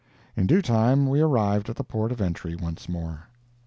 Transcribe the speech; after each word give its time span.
In 0.35 0.47
due 0.47 0.63
time 0.63 1.07
we 1.07 1.21
arrived 1.21 1.69
at 1.69 1.75
the 1.75 1.83
port 1.83 2.11
of 2.11 2.21
entry 2.21 2.55
once 2.55 2.89
more. 2.89 3.27